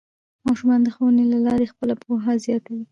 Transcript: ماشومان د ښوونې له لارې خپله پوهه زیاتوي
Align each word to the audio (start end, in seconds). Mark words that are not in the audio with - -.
ماشومان 0.47 0.79
د 0.83 0.87
ښوونې 0.95 1.25
له 1.33 1.37
لارې 1.45 1.71
خپله 1.73 1.93
پوهه 2.03 2.33
زیاتوي 2.45 2.79